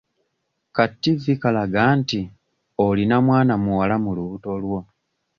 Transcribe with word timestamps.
Ka 0.75 0.83
ttivi 0.91 1.33
kalaga 1.41 1.83
nti 1.99 2.19
olina 2.85 3.15
mwana 3.25 3.53
muwala 3.63 3.95
mu 4.03 4.11
lubuto 4.17 4.51
lwo. 4.63 4.79